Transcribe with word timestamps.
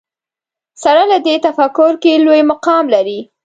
سره 0.83 1.03
له 1.11 1.17
دې 1.25 1.35
تفکر 1.47 1.91
کې 2.03 2.13
لوی 2.25 2.41
مقام 2.51 2.83
لري 2.95 3.19